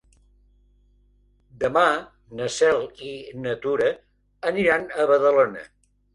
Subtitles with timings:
[1.63, 1.83] Demà
[2.39, 3.13] na Cel i
[3.45, 3.93] na Tura
[4.53, 5.65] aniran a Badalona.